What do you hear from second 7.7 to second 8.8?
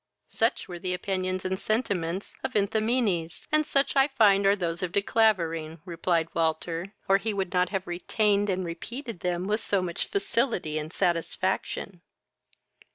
retained and